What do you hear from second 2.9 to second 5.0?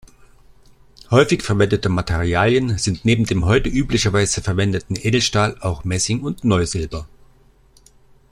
neben dem heute üblicherweise verwendeten